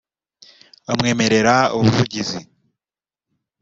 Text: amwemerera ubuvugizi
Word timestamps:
amwemerera 0.91 1.53
ubuvugizi 1.77 2.37